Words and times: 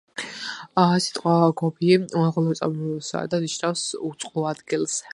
სიტყვა 1.07 1.35
„გობი“ 1.61 1.93
მონღოლური 2.05 2.59
წარმომავლობისაა 2.63 3.33
და 3.35 3.45
ნიშნავს 3.47 3.89
„უწყლო 4.13 4.53
ადგილს“. 4.55 5.03